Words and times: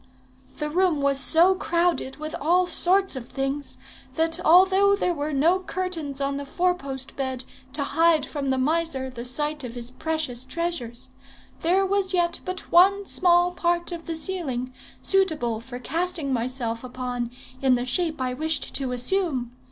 "The 0.57 0.67
room 0.71 0.99
was 0.99 1.19
so 1.19 1.53
crowded 1.53 2.17
with 2.17 2.33
all 2.41 2.65
sorts 2.65 3.15
of 3.15 3.27
things, 3.29 3.77
that 4.15 4.39
although 4.43 4.95
there 4.95 5.13
were 5.13 5.31
no 5.31 5.59
curtains 5.59 6.19
on 6.19 6.37
the 6.37 6.43
four 6.47 6.73
post 6.73 7.15
bed 7.15 7.45
to 7.73 7.83
hide 7.83 8.25
from 8.25 8.47
the 8.47 8.57
miser 8.57 9.11
the 9.11 9.23
sight 9.23 9.63
of 9.63 9.75
his 9.75 9.91
precious 9.91 10.43
treasures, 10.43 11.11
there 11.59 11.85
was 11.85 12.15
yet 12.15 12.39
but 12.45 12.71
one 12.71 13.05
small 13.05 13.51
part 13.51 13.91
of 13.91 14.07
the 14.07 14.15
ceiling 14.15 14.73
suitable 15.03 15.59
for 15.59 15.77
casting 15.77 16.33
myself 16.33 16.83
upon 16.83 17.29
in 17.61 17.75
the 17.75 17.85
shape 17.85 18.19
I 18.19 18.33
wished 18.33 18.73
to 18.73 18.93
assume. 18.93 19.51